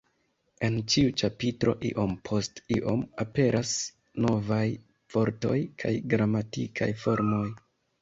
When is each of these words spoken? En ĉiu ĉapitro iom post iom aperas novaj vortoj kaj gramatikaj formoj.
En 0.67 0.77
ĉiu 0.93 1.11
ĉapitro 1.21 1.75
iom 1.89 2.15
post 2.31 2.63
iom 2.79 3.05
aperas 3.27 3.77
novaj 4.29 4.65
vortoj 5.17 5.57
kaj 5.85 5.97
gramatikaj 6.17 6.93
formoj. 7.07 7.49